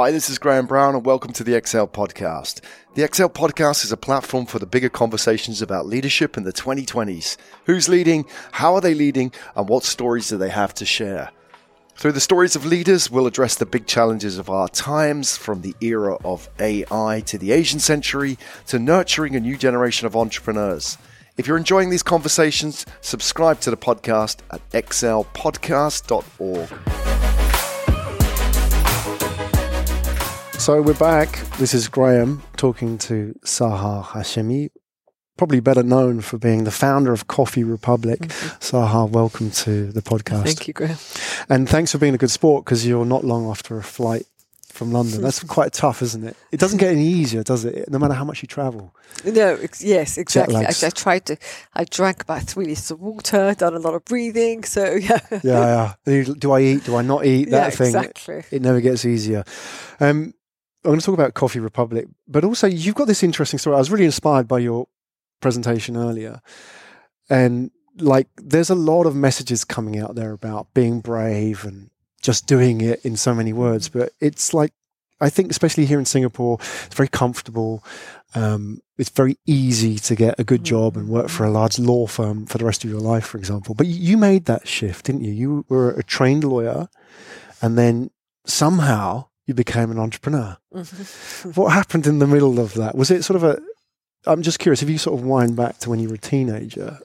[0.00, 2.60] Hi, this is Graham Brown, and welcome to the XL Podcast.
[2.94, 7.36] The XL Podcast is a platform for the bigger conversations about leadership in the 2020s.
[7.64, 8.24] Who's leading?
[8.52, 9.32] How are they leading?
[9.56, 11.32] And what stories do they have to share?
[11.96, 15.74] Through the stories of leaders, we'll address the big challenges of our times, from the
[15.80, 18.38] era of AI to the Asian century
[18.68, 20.96] to nurturing a new generation of entrepreneurs.
[21.36, 27.17] If you're enjoying these conversations, subscribe to the podcast at xlpodcast.org.
[30.58, 31.38] So we're back.
[31.58, 34.70] This is Graham talking to Sahar Hashemi,
[35.36, 38.20] probably better known for being the founder of Coffee Republic.
[38.20, 38.58] Mm-hmm.
[38.58, 40.44] Sahar, welcome to the podcast.
[40.44, 40.98] Thank you, Graham.
[41.48, 44.26] And thanks for being a good sport because you're not long after a flight
[44.66, 45.22] from London.
[45.22, 46.36] That's quite tough, isn't it?
[46.50, 47.88] It doesn't get any easier, does it?
[47.88, 48.94] No matter how much you travel.
[49.24, 50.56] No, ex- yes, exactly.
[50.56, 51.36] I, I, tried to.
[51.74, 54.64] I drank about three liters of water, done a lot of breathing.
[54.64, 55.20] So yeah.
[55.42, 56.24] yeah, yeah.
[56.36, 56.84] Do I eat?
[56.84, 57.50] Do I not eat?
[57.50, 57.86] That yeah, thing.
[57.86, 58.34] Exactly.
[58.38, 59.44] It, it never gets easier.
[60.00, 60.34] Um,
[60.88, 63.76] I'm going to talk about Coffee Republic, but also you've got this interesting story.
[63.76, 64.88] I was really inspired by your
[65.42, 66.40] presentation earlier,
[67.28, 71.90] and like there's a lot of messages coming out there about being brave and
[72.22, 74.72] just doing it in so many words, but it's like
[75.20, 77.84] I think, especially here in Singapore, it's very comfortable.
[78.34, 82.06] Um, it's very easy to get a good job and work for a large law
[82.06, 83.74] firm for the rest of your life, for example.
[83.74, 85.32] But you made that shift, didn't you?
[85.32, 86.88] You were a trained lawyer,
[87.60, 88.10] and then
[88.46, 90.58] somehow you became an entrepreneur.
[90.72, 91.50] Mm-hmm.
[91.58, 92.94] what happened in the middle of that?
[92.94, 93.58] Was it sort of a?
[94.26, 94.82] I'm just curious.
[94.82, 96.98] If you sort of wind back to when you were a teenager,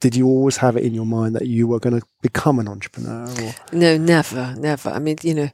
[0.00, 2.66] did you always have it in your mind that you were going to become an
[2.66, 3.28] entrepreneur?
[3.28, 3.54] Or?
[3.72, 4.88] No, never, never.
[4.88, 5.50] I mean, you know,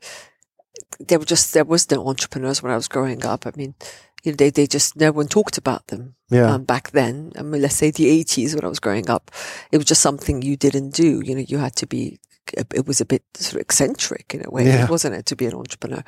[1.01, 3.45] there were just there was no entrepreneurs when I was growing up.
[3.45, 3.75] I mean,
[4.23, 6.15] you know, they they just no one talked about them.
[6.31, 6.53] Yeah.
[6.55, 9.33] Um, back then, I mean, let's say the 80s when I was growing up,
[9.73, 11.21] it was just something you didn't do.
[11.25, 12.21] You know, you had to be
[12.55, 14.89] it was a bit sort of eccentric in a way, yeah.
[14.89, 16.03] wasn't it, to be an entrepreneur?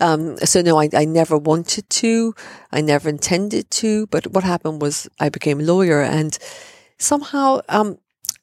[0.00, 2.34] Um, so no, I, I never wanted to.
[2.72, 4.06] I never intended to.
[4.08, 6.38] But what happened was I became a lawyer and
[6.98, 7.98] somehow, um,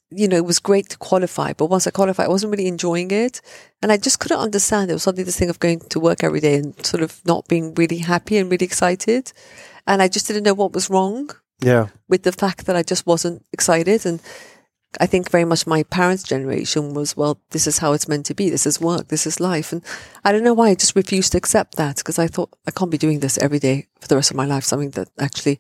[0.09, 1.53] you know, it was great to qualify.
[1.53, 3.41] But once I qualified, I wasn't really enjoying it.
[3.81, 4.89] And I just couldn't understand.
[4.89, 7.47] It was suddenly this thing of going to work every day and sort of not
[7.47, 9.31] being really happy and really excited.
[9.87, 11.29] And I just didn't know what was wrong.
[11.63, 11.87] Yeah.
[12.09, 14.05] With the fact that I just wasn't excited.
[14.05, 14.21] And
[14.99, 18.33] I think very much my parents' generation was, well, this is how it's meant to
[18.33, 18.49] be.
[18.49, 19.07] This is work.
[19.07, 19.71] This is life.
[19.71, 19.81] And
[20.25, 22.91] I don't know why I just refused to accept that because I thought I can't
[22.91, 24.65] be doing this every day for the rest of my life.
[24.65, 25.59] Something that actually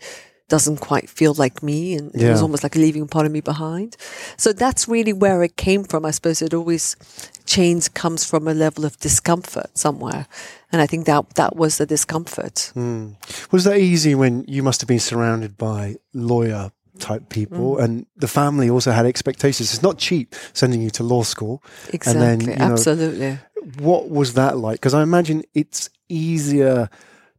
[0.49, 1.95] doesn't quite feel like me.
[1.95, 2.27] And yeah.
[2.27, 3.95] it was almost like leaving part of me behind.
[4.35, 6.05] So that's really where it came from.
[6.05, 6.97] I suppose it always
[7.45, 10.27] change comes from a level of discomfort somewhere.
[10.73, 12.73] And I think that that was the discomfort.
[12.75, 13.15] Mm.
[13.51, 17.83] Was that easy when you must have been surrounded by lawyer type people, mm.
[17.83, 19.73] and the family also had expectations.
[19.73, 21.63] It's not cheap sending you to law school.
[21.93, 23.39] Exactly, and then, you know, absolutely.
[23.79, 24.75] What was that like?
[24.75, 26.89] Because I imagine it's easier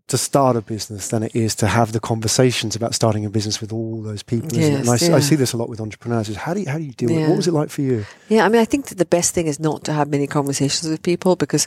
[0.09, 3.61] to start a business than it is to have the conversations about starting a business
[3.61, 4.53] with all those people.
[4.53, 5.17] Yes, and I, yeah.
[5.17, 6.29] I, see this a lot with entrepreneurs.
[6.29, 7.17] Is how do you, how do you deal yeah.
[7.17, 7.29] with it?
[7.29, 8.05] What was it like for you?
[8.29, 10.91] Yeah, I mean, I think that the best thing is not to have many conversations
[10.91, 11.67] with people because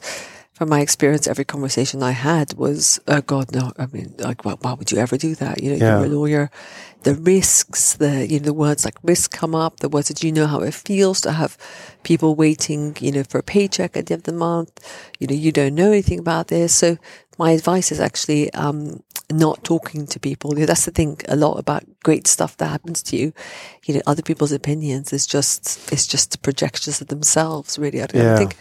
[0.55, 3.73] from my experience, every conversation I had was, oh God, no.
[3.77, 5.61] I mean, like, why, why would you ever do that?
[5.61, 5.97] You know, yeah.
[5.97, 6.51] you're a lawyer.
[7.03, 10.31] The risks, the, you know, the words like risk come up, the words that you
[10.31, 11.57] know how it feels to have
[12.03, 14.79] people waiting, you know, for a paycheck at the end of the month.
[15.19, 16.73] You know, you don't know anything about this.
[16.73, 16.97] So
[17.37, 20.53] my advice is actually, um, not talking to people.
[20.53, 23.33] You know, that's the thing a lot about great stuff that happens to you.
[23.85, 28.01] You know, other people's opinions is just, it's just the projections of themselves, really.
[28.01, 28.35] I, yeah.
[28.35, 28.55] I think,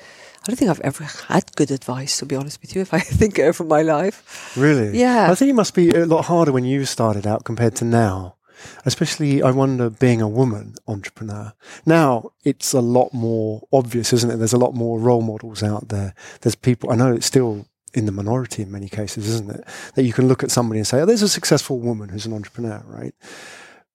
[0.45, 2.99] I don't think I've ever had good advice, to be honest with you, if I
[3.01, 4.55] think over my life.
[4.59, 4.99] Really?
[4.99, 5.31] Yeah.
[5.31, 8.37] I think it must be a lot harder when you started out compared to now.
[8.85, 11.55] Especially, I wonder, being a woman entrepreneur.
[11.87, 14.37] Now, it's a lot more obvious, isn't it?
[14.37, 16.15] There's a lot more role models out there.
[16.43, 19.65] There's people, I know it's still in the minority in many cases, isn't it?
[19.95, 22.35] That you can look at somebody and say, oh, there's a successful woman who's an
[22.35, 23.15] entrepreneur, right?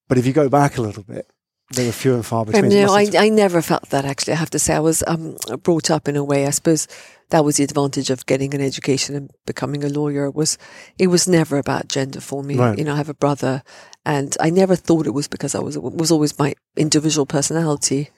[0.07, 1.29] But if you go back a little bit,
[1.75, 2.65] they were few and far between.
[2.65, 4.33] Um, no, I, I never felt that actually.
[4.33, 6.47] I have to say, I was um, brought up in a way.
[6.47, 6.87] I suppose
[7.29, 10.31] that was the advantage of getting an education and becoming a lawyer.
[10.31, 10.57] Was
[10.97, 12.55] it was never about gender for me.
[12.55, 12.77] Right.
[12.77, 13.63] You know, I have a brother,
[14.05, 18.09] and I never thought it was because I was it was always my individual personality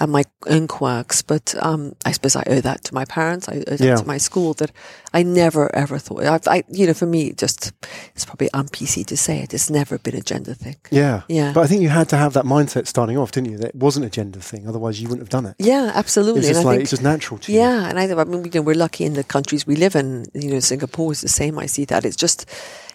[0.00, 1.22] and my own quirks.
[1.22, 3.48] But um, I suppose I owe that to my parents.
[3.48, 3.96] I owe that yeah.
[3.96, 4.54] to my school.
[4.54, 4.72] That
[5.12, 6.24] I never ever thought.
[6.24, 7.72] I've, I, you know, for me, just
[8.14, 9.54] it's probably un PC to say it.
[9.54, 10.76] It's never been a gender thing.
[10.90, 11.52] Yeah, yeah.
[11.52, 13.58] But I think you had to have that mindset starting off, didn't you?
[13.58, 14.68] That it wasn't a gender thing.
[14.68, 15.56] Otherwise, you wouldn't have done it.
[15.58, 16.40] Yeah, absolutely.
[16.40, 17.82] It's just like think, it's just natural to yeah, you.
[17.82, 20.26] Yeah, and I, I mean, you know, we're lucky in the countries we live in.
[20.34, 21.58] You know, Singapore is the same.
[21.58, 22.04] I see that.
[22.04, 22.46] It's just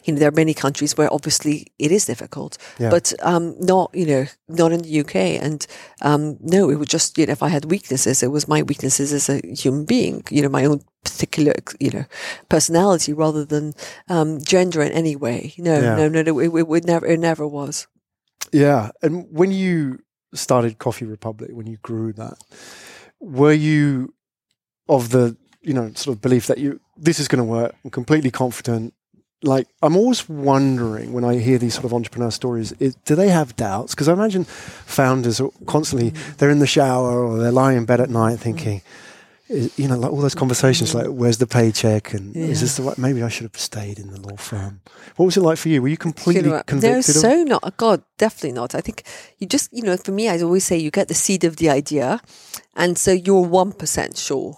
[0.04, 2.90] you know, there are many countries where obviously it is difficult, yeah.
[2.90, 5.16] but um, not, you know, not in the UK.
[5.16, 5.66] And
[6.02, 9.14] um, no, it was just, you know, if I had weaknesses, it was my weaknesses
[9.14, 12.06] as a human being, you know, my own particular, you know,
[12.50, 13.74] personality rather than
[14.10, 15.54] um, gender in any way.
[15.58, 15.96] No, yeah.
[15.96, 16.40] no, no, no.
[16.40, 17.88] It, it, it never, it never was.
[18.52, 20.00] Yeah, and when you
[20.34, 22.38] started Coffee Republic, when you grew that,
[23.20, 24.14] were you
[24.90, 27.76] of the you know sort of belief that you this is going to work?
[27.84, 28.94] I'm completely confident.
[29.44, 33.30] Like I'm always wondering when I hear these sort of entrepreneur stories, is, do they
[33.30, 33.94] have doubts?
[33.94, 36.38] Because I imagine founders are constantly mm.
[36.38, 38.80] they're in the shower or they're lying in bed at night thinking.
[38.80, 38.84] Mm
[39.50, 42.46] you know, like all those conversations, like where's the paycheck, and yeah.
[42.46, 42.98] is this the right?
[42.98, 44.82] Maybe I should have stayed in the law firm.
[45.16, 45.82] What was it like for you?
[45.82, 47.16] Were you completely you know, convicted?
[47.16, 47.78] No, so of- not.
[47.78, 48.74] God, definitely not.
[48.74, 49.04] I think
[49.38, 51.70] you just, you know, for me, I always say you get the seed of the
[51.70, 52.22] idea,
[52.76, 54.58] and so you're one percent sure,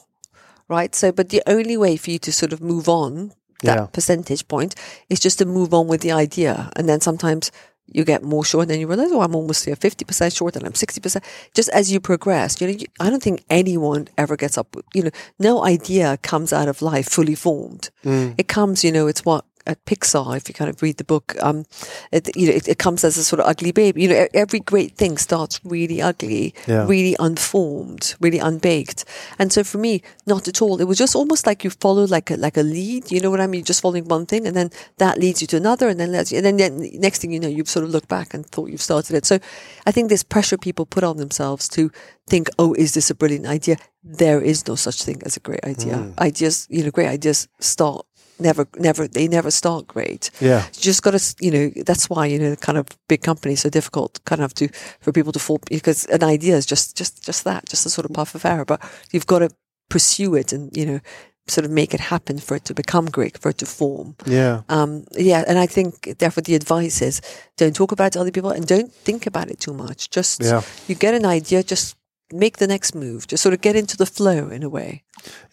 [0.70, 0.94] right?
[0.96, 3.86] So, but the only way for you to sort of move on that yeah.
[3.88, 4.76] percentage point
[5.10, 7.52] is just to move on with the idea, and then sometimes
[7.88, 10.66] you get more sure and then you realize, oh, I'm almost here 50% short and
[10.66, 11.24] I'm 60%.
[11.54, 15.04] Just as you progress, you know, you, I don't think anyone ever gets up, you
[15.04, 17.90] know, no idea comes out of life fully formed.
[18.04, 18.36] Mm.
[18.38, 21.36] It comes, you know, it's what at Pixar, if you kind of read the book,
[21.42, 21.66] um,
[22.12, 24.04] it, you know, it, it, comes as a sort of ugly baby.
[24.04, 26.86] You know, every great thing starts really ugly, yeah.
[26.86, 29.06] really unformed, really unbaked.
[29.40, 30.80] And so for me, not at all.
[30.80, 33.12] It was just almost like you follow like a, like a lead.
[33.12, 33.60] You know what I mean?
[33.60, 36.28] You're just following one thing and then that leads you to another and then and
[36.28, 39.16] then, then next thing you know, you've sort of looked back and thought you've started
[39.16, 39.26] it.
[39.26, 39.40] So
[39.86, 41.92] I think this pressure people put on themselves to
[42.28, 43.78] think, oh, is this a brilliant idea?
[44.04, 45.96] There is no such thing as a great idea.
[45.96, 46.18] Mm.
[46.20, 48.06] Ideas, you know, great ideas start
[48.40, 50.32] never, never, they never start great.
[50.40, 50.66] Yeah.
[50.66, 53.70] You just got to, you know, that's why, you know, kind of big companies are
[53.70, 54.68] difficult kind of to,
[55.02, 58.06] for people to fall, because an idea is just, just, just that, just a sort
[58.06, 59.50] of puff of air, but you've got to
[59.90, 61.00] pursue it and, you know,
[61.48, 64.16] sort of make it happen for it to become great, for it to form.
[64.26, 64.64] Yeah.
[64.68, 65.44] Um, yeah.
[65.48, 67.22] And I think therefore the advice is
[67.56, 70.10] don't talk about it to other people and don't think about it too much.
[70.10, 70.64] Just, yeah.
[70.88, 71.96] you get an idea, just
[72.32, 75.04] make the next move, just sort of get into the flow in a way.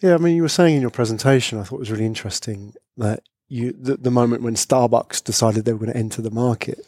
[0.01, 2.73] Yeah, I mean, you were saying in your presentation, I thought it was really interesting
[2.97, 6.79] that you the, the moment when Starbucks decided they were going to enter the market,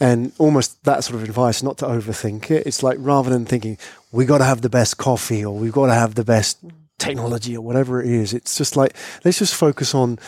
[0.00, 2.66] and almost that sort of advice, not to overthink it.
[2.66, 3.78] It's like rather than thinking
[4.10, 6.58] we got to have the best coffee or we've got to have the best
[7.02, 8.32] technology or whatever it is.
[8.32, 8.94] It's just like
[9.24, 10.18] let's just focus on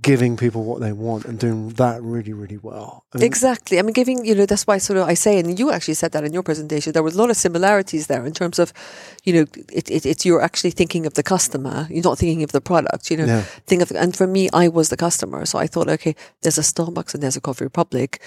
[0.00, 3.04] giving people what they want and doing that really, really well.
[3.12, 3.78] I mean, exactly.
[3.78, 6.12] I mean, giving you know that's why sort of I say, and you actually said
[6.12, 6.92] that in your presentation.
[6.92, 8.72] There was a lot of similarities there in terms of,
[9.24, 11.86] you know, it, it, it's you're actually thinking of the customer.
[11.90, 13.10] You're not thinking of the product.
[13.10, 13.42] You know, yeah.
[13.66, 16.62] think of and for me, I was the customer, so I thought, okay, there's a
[16.62, 18.22] Starbucks and there's a Coffee Republic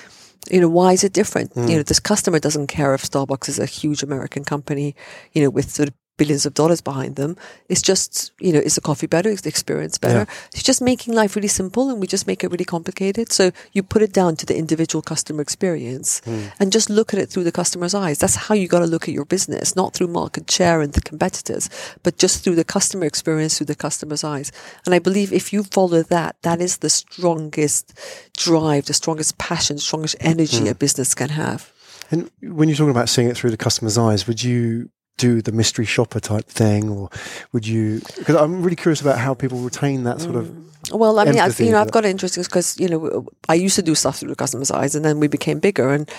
[0.52, 1.54] you know, why is it different?
[1.56, 1.70] Mm.
[1.70, 4.96] You know, this customer doesn't care if Starbucks is a huge American company,
[5.34, 7.36] you know, with sort of billions of dollars behind them.
[7.70, 9.30] It's just, you know, is the coffee better?
[9.30, 10.20] Is the experience better?
[10.20, 10.36] Yeah.
[10.54, 13.32] It's just making life really simple and we just make it really complicated.
[13.32, 16.52] So you put it down to the individual customer experience mm.
[16.60, 18.20] and just look at it through the customer's eyes.
[18.20, 21.02] That's how you got to look at your business, not through market share and the
[21.02, 21.70] competitors,
[22.04, 24.52] but just through the customer experience through the customer's eyes.
[24.86, 27.94] And I believe if you follow that, that is the strongest
[28.38, 30.72] drive, the strongest passion, strongest energy mm.
[30.72, 31.72] a business can have.
[32.12, 35.52] And when you're talking about seeing it through the customer's eyes, would you do the
[35.52, 37.10] mystery shopper type thing, or
[37.52, 38.02] would you?
[38.18, 40.66] Because I'm really curious about how people retain that sort of mm.
[40.92, 43.82] Well, I mean, I've, you know, I've got interesting because you know I used to
[43.82, 46.10] do stuff through the customer's eyes, and then we became bigger, and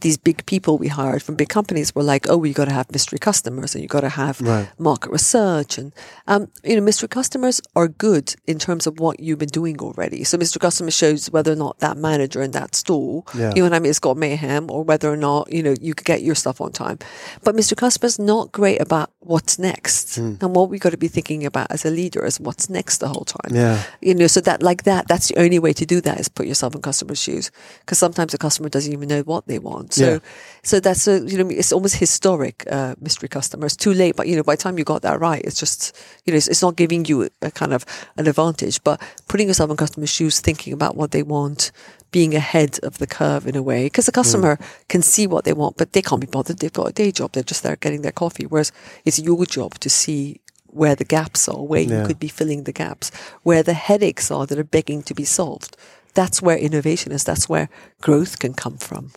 [0.00, 2.90] these big people we hired from big companies were like, "Oh, you got to have
[2.92, 4.68] mystery customers, and you got to have right.
[4.78, 5.92] market research, and
[6.26, 10.24] um, you know, mystery customers are good in terms of what you've been doing already.
[10.24, 13.52] So, mystery customer shows whether or not that manager in that store, yeah.
[13.54, 15.94] you know what I mean, has got mayhem, or whether or not you know you
[15.94, 16.98] could get your stuff on time.
[17.44, 20.42] But mystery customers not great about what's next, mm.
[20.42, 23.08] and what we got to be thinking about as a leader is what's next the
[23.08, 23.54] whole time.
[23.54, 26.28] Yeah you know, so that like that, that's the only way to do that is
[26.28, 27.50] put yourself in customer's shoes.
[27.80, 29.69] Because sometimes a customer doesn't even know what they want.
[29.90, 30.18] So, yeah.
[30.62, 33.66] so that's a, you know, it's almost historic, uh, mystery customer.
[33.66, 35.96] It's too late, but you know, by the time you got that right, it's just,
[36.24, 37.84] you know, it's, it's not giving you a, a kind of
[38.16, 41.72] an advantage, but putting yourself in customer's shoes, thinking about what they want,
[42.10, 44.88] being ahead of the curve in a way because the customer mm.
[44.88, 46.58] can see what they want, but they can't be bothered.
[46.58, 47.32] They've got a day job.
[47.32, 48.46] They're just there getting their coffee.
[48.46, 48.72] Whereas
[49.04, 52.00] it's your job to see where the gaps are, where yeah.
[52.00, 53.10] you could be filling the gaps,
[53.42, 55.76] where the headaches are that are begging to be solved.
[56.14, 57.24] That's where innovation is.
[57.24, 57.68] That's where
[58.00, 59.12] growth can come from.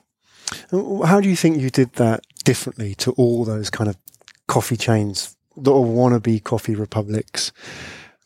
[1.05, 3.97] How do you think you did that differently to all those kind of
[4.47, 7.51] coffee chains that are wannabe coffee republics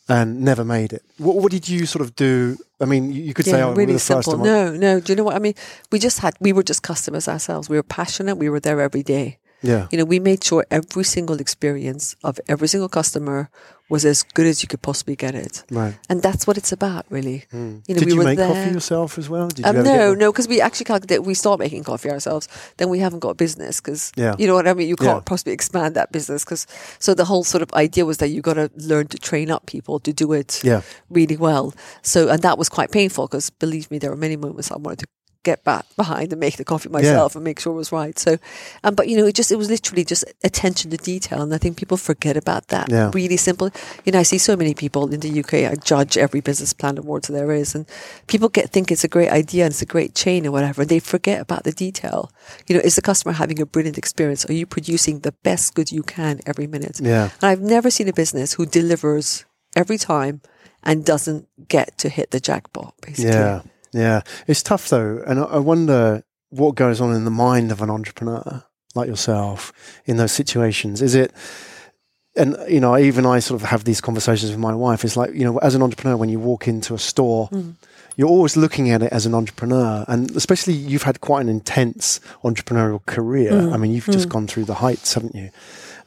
[0.07, 1.03] and never made it?
[1.17, 2.57] What, what did you sort of do?
[2.79, 4.99] I mean, you could yeah, say, "Oh, really the simple." no, no.
[4.99, 5.55] Do you know what I mean?
[5.91, 7.69] We just had, we were just customers ourselves.
[7.69, 8.35] We were passionate.
[8.35, 9.87] We were there every day Yeah.
[9.91, 13.49] You know, we made sure every single experience of every single customer
[13.89, 15.63] was as good as you could possibly get it.
[15.71, 15.97] Right.
[16.09, 17.45] And that's what it's about, really.
[17.53, 17.83] Mm.
[17.87, 19.47] You know, Did we you were make there- coffee yourself as well?
[19.47, 22.89] Did you Um, no, no, because we actually calculated we start making coffee ourselves, then
[22.89, 24.35] we haven't got business because Yeah.
[24.37, 24.89] you know what I mean.
[24.89, 25.31] You can't Yeah.
[25.31, 26.67] possibly expand that business because
[26.99, 29.65] so the whole sort of idea was that you got to learn to train up
[29.65, 30.81] people to do it Yeah.
[31.09, 31.73] really well.
[32.03, 34.99] So and that was quite painful because believe me, there were many moments I wanted
[34.99, 35.07] to
[35.47, 38.19] get back behind and make the coffee myself and make sure it was right.
[38.19, 38.37] So,
[38.83, 41.57] um, but you know, it just it was literally just attention to detail, and I
[41.57, 42.91] think people forget about that.
[42.91, 43.11] Yeah.
[43.13, 43.71] Really simple.
[44.03, 45.53] You know, I see so many people in the UK.
[45.71, 47.85] I judge every business plan awards there is, and
[48.27, 50.89] people get think it's a great idea and it's a great chain or whatever, and
[50.89, 52.29] they forget about the detail.
[52.67, 54.45] You know, is the customer having a brilliant experience?
[54.49, 56.99] Are you producing the best good you can every minute?
[56.99, 57.29] Yeah.
[57.41, 59.45] And I've never seen a business who delivers
[59.77, 60.41] every time
[60.83, 62.93] and doesn't get to hit the jackpot.
[63.01, 63.31] Basically.
[63.31, 63.61] Yeah.
[63.93, 64.21] Yeah.
[64.47, 65.23] It's tough though.
[65.25, 68.63] And I, wonder what goes on in the mind of an entrepreneur
[68.95, 69.71] like yourself
[70.05, 71.01] in those situations.
[71.01, 71.31] Is it,
[72.35, 75.03] and you know, even I sort of have these conversations with my wife.
[75.03, 77.75] It's like, you know, as an entrepreneur, when you walk into a store, Mm.
[78.15, 80.05] you're always looking at it as an entrepreneur.
[80.07, 83.51] And especially you've had quite an intense entrepreneurial career.
[83.51, 83.73] Mm.
[83.73, 85.49] I mean, you've just gone through the heights, haven't you?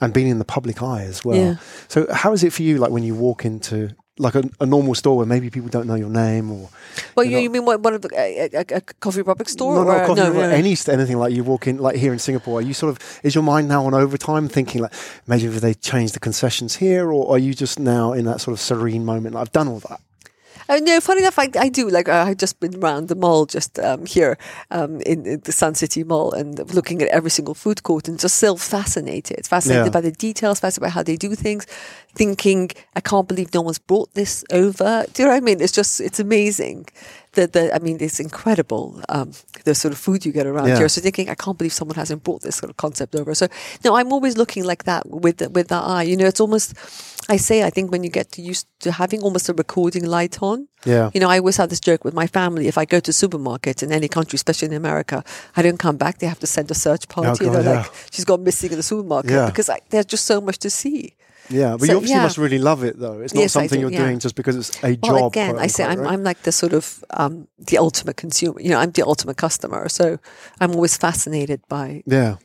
[0.00, 1.36] And been in the public eye as well.
[1.36, 1.54] Yeah.
[1.88, 4.94] So how is it for you, like when you walk into like a, a normal
[4.94, 6.68] store where maybe people don't know your name or
[7.16, 9.74] Well, you you, know- you mean one of the, a, a, a coffee republic store?
[9.74, 12.18] no, or, not coffee, no, no, any anything like you walk in, like here in
[12.18, 12.58] Singapore.
[12.58, 14.92] Are you sort of is your mind now on overtime, thinking like
[15.26, 18.52] maybe if they change the concessions here, or are you just now in that sort
[18.52, 19.36] of serene moment?
[19.36, 20.00] I've done all that.
[20.78, 21.88] No, funny enough, I, I do.
[21.88, 24.38] Like, uh, I've just been around the mall just um, here
[24.70, 28.18] um, in, in the Suntec City Mall and looking at every single food court and
[28.20, 29.46] just still fascinated.
[29.46, 29.90] Fascinated Yeah.
[29.90, 31.66] by the details, fascinated by how they do things,
[32.14, 35.04] thinking, I can't believe no one's brought this over.
[35.12, 35.60] Do you know what I mean?
[35.60, 36.86] It's just, it's amazing.
[37.32, 39.30] The, the, I mean, it's incredible, um,
[39.64, 40.78] the sort of food you get around Yeah.
[40.78, 40.88] here.
[40.88, 43.34] So thinking, I can't believe someone hasn't brought this sort of concept over.
[43.36, 43.46] So,
[43.84, 46.02] no, I'm always looking like that with, the, with that eye.
[46.02, 46.74] You know, it's almost,
[47.28, 50.42] I say, I think when you get to used to having almost a recording light
[50.42, 52.66] on, Yeah, you know, I always have this joke with my family.
[52.66, 55.22] If I go to supermarket in any country, especially in America,
[55.56, 56.18] I don't come back.
[56.18, 57.44] They have to send a search party.
[57.44, 57.80] God, They're yeah.
[57.82, 59.46] like, she's gone missing in the supermarket Yeah.
[59.46, 61.14] because I, there's just so much to see.
[61.50, 61.72] Yeah.
[61.76, 62.22] But So, you obviously yeah.
[62.22, 63.20] must really love it, though.
[63.20, 64.04] It's not Yes, something do, you're yeah.
[64.06, 65.32] doing just because it's a Well, job.
[65.32, 66.12] again, I say I'm, right?
[66.12, 68.60] I'm like the sort of um, the ultimate consumer.
[68.60, 69.88] You know, I'm the ultimate customer.
[69.88, 70.18] So
[70.60, 72.36] I'm always fascinated by yeah.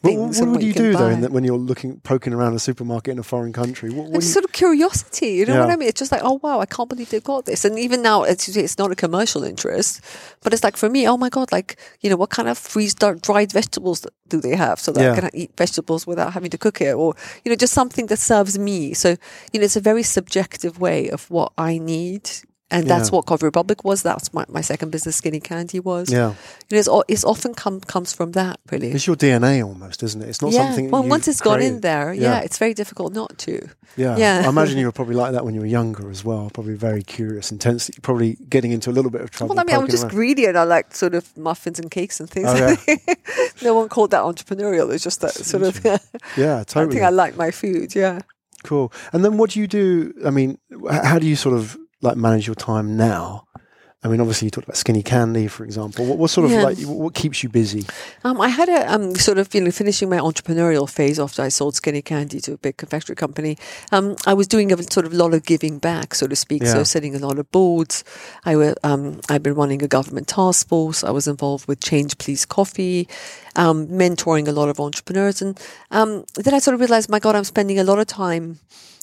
[0.00, 1.20] But what, things what would you do though in buy.
[1.22, 3.90] that when you're looking poking around a supermarket in a foreign country?
[3.90, 5.88] What, what It's you- sort of curiosity, you know what I mean?
[5.88, 7.64] It's just like, oh wow, I can't believe they've got this.
[7.64, 10.00] And even now, it's it's not a commercial interest,
[10.42, 12.94] but it's like for me, oh my god, like you know, what kind of freeze
[12.94, 15.12] dried vegetables do they have so that Yeah.
[15.12, 17.14] I can eat vegetables without having to cook it, or
[17.44, 18.94] you know, just something that serves me.
[18.94, 19.16] So
[19.52, 22.30] you know, it's a very subjective way of what I need.
[22.70, 23.16] And that's Yeah.
[23.16, 24.02] what Coffee Republic was.
[24.02, 26.12] That's my, my second business, Skinny Candy, was.
[26.12, 26.34] yeah,
[26.68, 28.90] You know, it's, it's often come comes from that, really.
[28.90, 30.28] it's your DNA almost, isn't it?
[30.28, 30.66] It's not yeah.
[30.66, 30.90] something.
[30.90, 32.22] well, once it's gone in there, yeah.
[32.22, 32.40] Yeah.
[32.40, 33.66] it's very difficult not to.
[33.96, 34.18] Yeah.
[34.18, 34.42] Yeah.
[34.44, 36.50] I imagine you were probably like that when you were younger as well.
[36.52, 37.90] Probably very curious, intense.
[38.02, 39.54] Probably getting into a little bit of trouble.
[39.54, 40.10] Well, I mean, I'm just around.
[40.12, 42.48] greedy and I like sort of muffins and cakes and things.
[42.50, 42.76] Oh,
[43.62, 44.92] no one called that entrepreneurial.
[44.92, 45.82] It's just that sort of.
[46.36, 46.86] yeah, totally.
[46.86, 47.94] I think I like my food.
[47.94, 48.20] Yeah.
[48.64, 48.92] Cool.
[49.14, 50.12] And then what do you do?
[50.26, 50.58] I mean,
[50.90, 53.44] how do you sort of like manage your time now?
[54.00, 56.06] I mean, obviously you talked about skinny candy, for example.
[56.06, 56.62] What, what sort of Yeah.
[56.62, 57.84] like what keeps you busy?
[58.22, 61.48] Um, I had a um, sort of you know finishing my entrepreneurial phase after I
[61.48, 63.58] sold Skinny Candy to a big confectionery company.
[63.90, 66.62] Um, I was doing a sort of lot of giving back, so to speak.
[66.62, 66.74] Yeah.
[66.74, 68.04] So setting a lot of boards.
[68.44, 71.02] I were um, I've been running a government task force.
[71.02, 73.08] I was involved with Change Please Coffee,
[73.56, 75.58] um, mentoring a lot of entrepreneurs, and
[75.90, 78.60] um, then I sort of realized, my God, I'm spending a lot of time.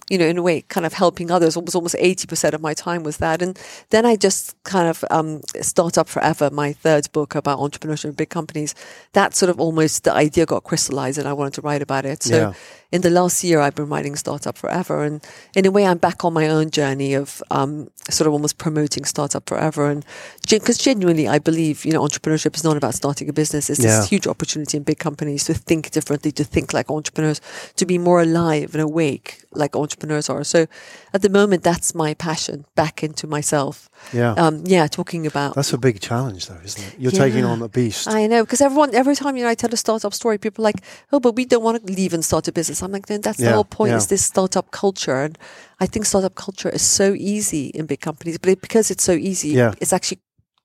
[0.10, 1.58] You know, in a way, kind of helping others.
[1.58, 3.60] was almost eighty percent of my time was that, and
[3.90, 6.50] then I just kind of um, start up forever.
[6.52, 8.76] My third book about entrepreneurship in big companies.
[9.14, 12.22] That sort of almost the idea got crystallized, and I wanted to write about it.
[12.22, 12.54] So Yeah.
[12.92, 16.24] in the last year, I've been writing Startup Forever, and in a way, I'm back
[16.24, 20.06] on my own journey of um, sort of almost promoting Startup Forever, and
[20.48, 23.72] because genuinely, I believe you know entrepreneurship is not about starting a business.
[23.72, 24.02] It's Yeah.
[24.02, 27.42] this huge opportunity in big companies to think differently, to think like entrepreneurs,
[27.78, 30.44] to be more alive and awake like entrepreneurs are.
[30.44, 30.68] So
[31.14, 33.90] at the moment, that's my passion back into myself.
[34.14, 34.34] Yeah.
[34.34, 36.96] Um, yeah, talking about That's a big challenge, though, isn't it?
[37.00, 38.08] You're taking on a beast.
[38.08, 40.70] I know because everyone, every time you know, I tell a startup story, people are
[40.70, 43.22] like, "Oh, but we don't want to leave and start a business." I'm like, "Then
[43.22, 43.92] that's Yeah, the whole point.
[43.92, 43.98] yeah.
[43.98, 45.38] Is this startup culture?" And
[45.80, 49.14] I think startup culture is so easy in big companies, but it, because it's so
[49.14, 49.74] easy, Yeah.
[49.82, 50.20] it's actually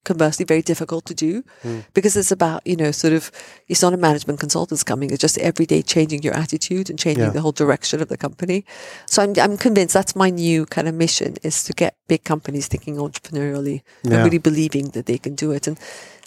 [0.05, 1.85] conversely very difficult to do Mm.
[1.93, 3.31] because it's about you know sort of
[3.69, 7.25] it's not a management consultants coming it's just every day changing your attitude and changing
[7.25, 7.31] Yeah.
[7.33, 8.65] the whole direction of the company
[9.07, 12.67] so I'm, I'm convinced that's my new kind of mission is to get big companies
[12.69, 14.15] thinking entrepreneurially Yeah.
[14.15, 15.79] and really believing that they can do it and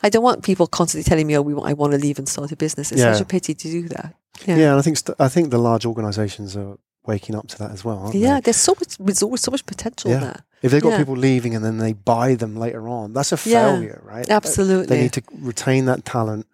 [0.06, 2.28] I don't want people constantly telling me, "Oh, we want, I want to leave and
[2.28, 3.14] start a business." It's Yeah.
[3.14, 4.14] such a pity to do that.
[4.46, 7.58] Yeah, yeah and I think st- I think the large organisations are waking up to
[7.60, 8.12] that as well.
[8.14, 8.42] yeah, they?
[8.42, 10.20] there's so much there's always so much potential Yeah.
[10.20, 10.40] there.
[10.62, 10.98] If they've got Yeah.
[11.00, 14.30] people leaving and then they buy them later on, that's a Yeah, failure, right?
[14.30, 14.86] Absolutely.
[14.96, 16.46] They need to retain that talent.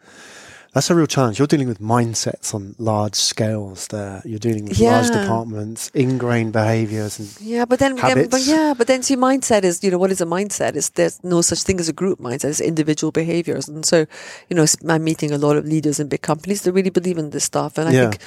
[0.74, 1.40] That's a real challenge.
[1.40, 4.22] You're dealing with mindsets on large scales there.
[4.24, 8.86] You're dealing with large departments, ingrained behaviors and Yeah, but then, um, but yeah, but
[8.86, 10.76] then see, mindset is, you know, what is a mindset?
[10.76, 12.50] Is there's no such thing as a group mindset.
[12.52, 14.06] It's individual behaviors, and so,
[14.48, 17.32] you know, I'm meeting a lot of leaders in big companies that really believe in
[17.32, 18.10] this stuff, and I Yeah.
[18.12, 18.20] think,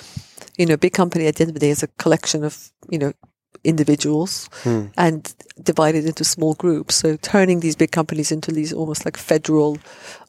[0.59, 2.71] you know, a big company at the end of the day is a collection of,
[2.91, 3.13] you know,
[3.65, 4.87] individuals Hmm.
[4.97, 6.95] and divided into small groups.
[6.97, 9.79] So turning these big companies into these almost like federal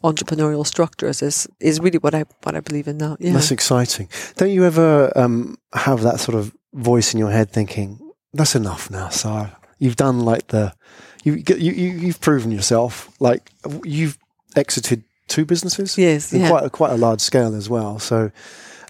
[0.04, 3.18] entrepreneurial structures is is really what I what I believe in now.
[3.20, 3.34] Yeah.
[3.34, 4.08] that's exciting.
[4.38, 8.00] Don't you ever um, have that sort of voice in your head thinking,
[8.34, 9.50] that's enough now, Sahar.
[9.80, 10.74] You've done like the,
[11.24, 13.10] you, you, you, you've proven yourself.
[13.20, 13.50] Like
[13.84, 14.18] you've
[14.56, 15.98] exited two businesses.
[15.98, 16.32] Yes.
[16.34, 16.50] in Yeah.
[16.50, 18.00] quite a, quite a large scale as well.
[18.00, 18.32] So,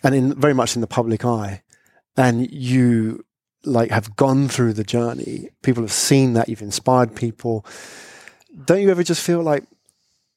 [0.03, 1.62] and in very much in the public eye,
[2.17, 3.24] and you
[3.65, 5.50] like have gone through the journey.
[5.62, 7.65] People have seen that you've inspired people.
[8.65, 9.63] Don't you ever just feel like,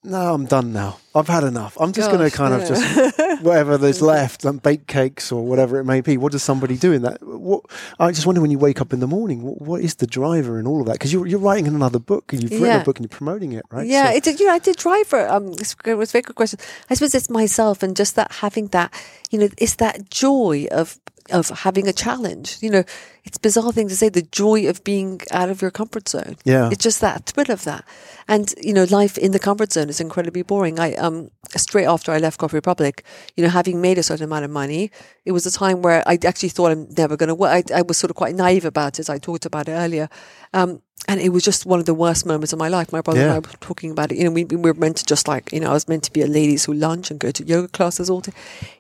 [0.05, 0.99] no, I'm done now.
[1.17, 1.77] I've had enough.
[1.81, 2.83] I'm just going to kind of just
[3.43, 6.17] whatever there's left, like bake cakes or whatever it may be.
[6.17, 7.23] What does somebody do in that?
[7.23, 7.63] What
[7.99, 10.59] I just wonder when you wake up in the morning, what, what is the driver
[10.61, 10.93] in all of that?
[10.95, 12.83] Because you're you're writing another book and you've written Yeah.
[12.83, 13.87] a book and you're promoting it, right?
[13.87, 14.41] Yeah, So- it did.
[14.41, 15.27] You know, I did driver.
[15.29, 16.59] Um, it's- it was a very good question.
[16.91, 18.93] I suppose it's myself and just that having that,
[19.31, 20.99] you know, it's that joy of
[21.33, 22.57] of having a challenge.
[22.61, 22.85] You know,
[23.25, 24.09] it's a bizarre thing to say.
[24.09, 26.37] The joy of being out of your comfort zone.
[26.45, 26.69] yeah.
[26.71, 27.85] It's just that thrill of that.
[28.29, 30.79] And, you know, life in the comfort zone is incredibly boring.
[30.79, 33.05] I, um, straight after I left Coffee Republic,
[33.37, 34.91] you know, having made a certain amount of money,
[35.25, 37.51] it was a time where I actually thought I'm never going to work.
[37.71, 39.01] I, I was sort of quite naive about it.
[39.01, 40.09] As I talked about it earlier.
[40.53, 42.91] Um, and it was just one of the worst moments of my life.
[42.91, 44.19] My brother and I were talking about it.
[44.19, 46.13] You know, we, we were meant to just like, you know, I was meant to
[46.13, 48.33] be a ladies who lunch and go to yoga classes all day.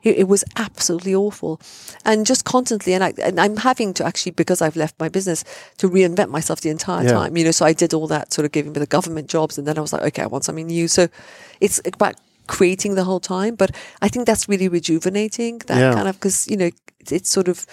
[0.02, 1.60] It, it was absolutely awful.
[2.04, 5.44] And just constantly, and, I, and I'm having to actually, because I've left my business,
[5.78, 7.12] to reinvent myself the entire Yeah.
[7.12, 7.36] time.
[7.36, 9.56] You know, so I did all that sort of giving me the government jobs.
[9.58, 10.88] And then I was like, okay, I want something new.
[10.88, 11.08] So
[11.60, 12.16] it's about
[12.48, 13.54] creating the whole time.
[13.54, 13.70] But
[14.02, 15.58] I think that's really rejuvenating.
[15.66, 15.92] That Yeah.
[15.94, 16.70] kind of, because, you know,
[17.08, 17.66] it's sort of,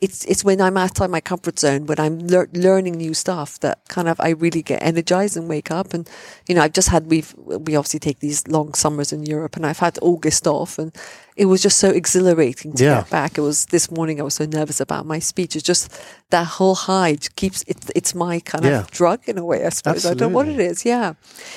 [0.00, 3.78] it's it's when I'm outside my comfort zone, when I'm lear- learning new stuff, that
[3.88, 5.92] kind of I really get energized and wake up.
[5.94, 6.08] And
[6.46, 9.66] you know, I've just had we've we obviously take these long summers in Europe, and
[9.66, 10.94] I've had August off, and
[11.36, 12.94] it was just so exhilarating to Yeah.
[13.00, 13.38] get back.
[13.38, 14.20] It was this morning.
[14.20, 15.56] I was so nervous about my speech.
[15.56, 15.90] It's just
[16.30, 18.80] that whole high keeps it's it's my kind Yeah.
[18.80, 19.64] of drug in a way.
[19.66, 20.84] I suppose I don't know what it is.
[20.84, 21.14] Yeah,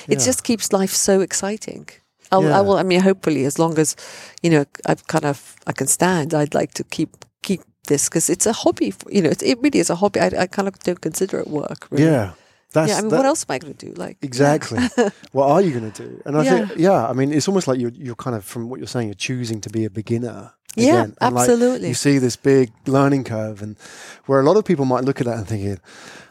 [0.08, 0.24] it Yeah.
[0.26, 1.88] just keeps life so exciting.
[2.32, 2.52] I'll.
[2.52, 2.78] I will.
[2.78, 3.94] I mean, hopefully, as long as
[4.42, 6.32] you know, I've kind of I can stand.
[6.34, 7.10] I'd like to keep
[7.42, 8.90] keep this because it's a hobby.
[8.90, 10.20] For, you know, it, it really is a hobby.
[10.20, 11.88] I, I kind of don't consider it work.
[11.90, 12.04] Really.
[12.04, 12.32] Yeah.
[12.72, 12.96] That's, yeah.
[12.98, 13.92] I mean, that- what else am I going to do?
[13.94, 14.78] Like Exactly.
[15.32, 16.22] what are you going to do?
[16.24, 16.66] And I Yeah.
[16.66, 19.08] think, yeah, I mean, it's almost like you're, you're kind of, from what you're saying,
[19.08, 20.52] you're choosing to be a beginner.
[20.74, 21.16] Yeah, again.
[21.20, 21.88] And, like, absolutely.
[21.88, 23.76] you see this big learning curve, and
[24.24, 25.78] where a lot of people might look at that and thinking,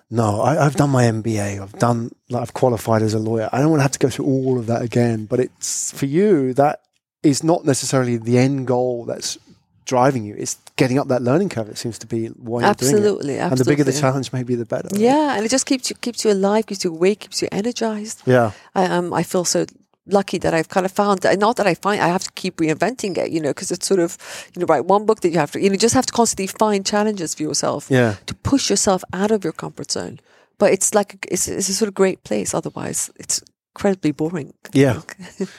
[0.10, 3.50] no, I, I've done my MBA, I've done, like, I've qualified as a lawyer.
[3.52, 5.26] I don't want to have to go through all of that again.
[5.26, 6.82] But it's for you, that
[7.22, 9.38] is not necessarily the end goal that's
[9.86, 10.36] driving you.
[10.38, 11.70] It's getting up that learning curve.
[11.70, 12.96] It seems to be why you're doing it.
[12.96, 13.40] absolutely, absolutely.
[13.40, 14.90] And the bigger the challenge, maybe the better.
[14.92, 15.02] right?
[15.02, 18.22] Yeah, and it just keeps you keeps you alive, keeps you awake, keeps you energized.
[18.26, 18.52] Yeah.
[18.76, 19.66] I um I feel so
[20.08, 22.58] lucky that I've kind of found that not that I find I have to keep
[22.58, 24.18] reinventing it, you know, because it's sort of
[24.56, 26.48] you know write one book that you have to you know just have to constantly
[26.48, 28.16] find challenges for yourself Yeah.
[28.26, 30.20] to push yourself out of your comfort zone.
[30.58, 32.54] But it's like it's it's a sort of great place.
[32.54, 33.42] Otherwise, it's
[33.76, 34.54] incredibly boring.
[34.66, 35.02] I Yeah.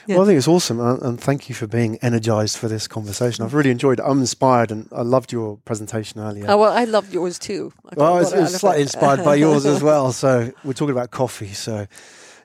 [0.09, 3.45] Well, I think it's awesome, and, and thank you for being energized for this conversation.
[3.45, 4.05] I've really enjoyed it.
[4.07, 6.47] I'm inspired, and I loved your presentation earlier.
[6.49, 7.73] Oh, well, I loved yours too.
[7.87, 10.13] I well, got it's, a lot it's out of slightly inspired by yours as well.
[10.13, 11.53] So we're talking about coffee.
[11.53, 11.87] So